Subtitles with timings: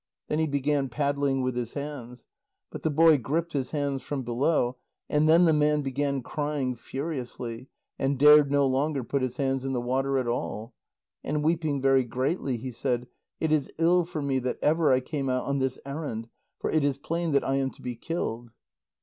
[0.29, 2.25] Then he began paddling with his hands.
[2.71, 4.77] But the boy gripped his hands from below,
[5.07, 7.67] and then the man began crying furiously,
[7.99, 10.73] and dared no longer put his hands in the water at all.
[11.23, 13.09] And weeping very greatly he said:
[13.39, 16.83] "It is ill for me that ever I came out on this errand, for it
[16.83, 18.49] is plain that I am to be killed."